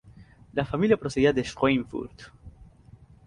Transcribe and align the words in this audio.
La 0.55 0.65
familia 0.65 0.97
procedía 0.97 1.31
de 1.31 1.43
Schweinfurt. 1.43 2.23